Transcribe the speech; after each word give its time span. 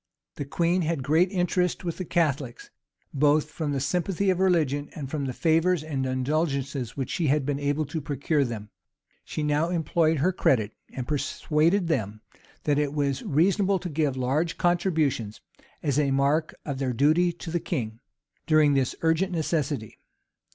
The 0.37 0.45
queen 0.45 0.81
had 0.81 1.03
great 1.03 1.29
interest 1.31 1.83
with 1.83 1.97
the 1.97 2.05
Catholics, 2.05 2.71
both 3.13 3.51
from 3.51 3.71
the 3.71 3.79
sympathy 3.79 4.31
of 4.31 4.39
religion, 4.39 4.89
and 4.95 5.11
from 5.11 5.25
the 5.25 5.31
favors 5.31 5.83
and 5.83 6.07
indulgences 6.07 6.97
which 6.97 7.11
she 7.11 7.27
had 7.27 7.45
been 7.45 7.59
able 7.59 7.85
to 7.85 8.01
procure 8.01 8.39
to 8.39 8.45
them. 8.47 8.71
She 9.23 9.43
now 9.43 9.69
employed 9.69 10.17
her 10.17 10.33
credit, 10.33 10.71
and 10.91 11.07
persuaded 11.07 11.85
them 11.85 12.21
that 12.63 12.79
it 12.79 12.93
was 12.95 13.21
reasonable 13.21 13.77
to 13.77 13.89
give 13.89 14.17
large 14.17 14.57
contributions, 14.57 15.39
as 15.83 15.99
a 15.99 16.09
mark 16.09 16.55
of 16.65 16.79
their 16.79 16.93
duty 16.93 17.31
to 17.33 17.51
the 17.51 17.59
king, 17.59 17.99
during 18.47 18.73
this 18.73 18.95
urgent 19.03 19.31
necessity. 19.31 19.99